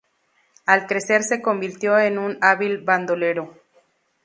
[0.65, 3.53] Al crecer se convirtió en un hábil bandolero.